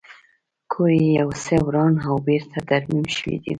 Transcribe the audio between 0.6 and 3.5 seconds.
کور یې یو څه وران او بېرته ترمیم شوی و